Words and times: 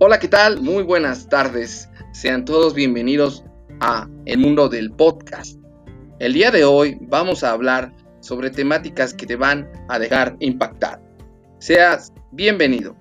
Hola, 0.00 0.18
¿qué 0.18 0.28
tal? 0.28 0.60
Muy 0.60 0.82
buenas 0.82 1.28
tardes. 1.28 1.88
Sean 2.12 2.44
todos 2.44 2.74
bienvenidos 2.74 3.44
a 3.80 4.08
El 4.24 4.38
Mundo 4.38 4.68
del 4.68 4.90
Podcast. 4.90 5.58
El 6.18 6.32
día 6.32 6.50
de 6.50 6.64
hoy 6.64 6.98
vamos 7.02 7.44
a 7.44 7.52
hablar 7.52 7.92
sobre 8.20 8.50
temáticas 8.50 9.14
que 9.14 9.26
te 9.26 9.36
van 9.36 9.70
a 9.88 9.98
dejar 9.98 10.36
impactar. 10.40 11.00
Seas 11.60 12.12
bienvenido. 12.32 12.96